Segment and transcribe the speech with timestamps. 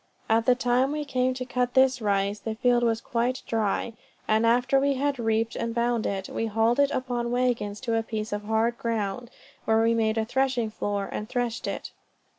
[0.27, 3.93] At the time we came to cut this rice, the field was quite dry;
[4.27, 8.01] and after we had reaped and bound it, we hauled it upon wagons, to a
[8.01, 9.29] piece of hard ground,
[9.65, 11.91] where we made a threshing floor, and threshed it.